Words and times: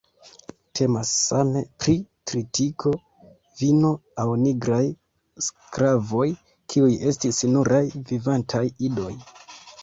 Temas 0.77 1.09
same 1.17 1.59
pri 1.83 1.93
tritiko, 2.31 2.93
vino, 3.59 3.91
aŭ 4.23 4.25
nigraj 4.45 4.81
sklavoj, 5.49 6.27
kiuj 6.73 6.91
estis 7.13 7.43
nuraj 7.53 7.85
"vivantaj 8.11 8.65
iloj". 8.91 9.13